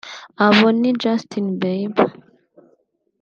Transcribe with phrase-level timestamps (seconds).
[0.45, 2.09] Abo ni Justin Bieber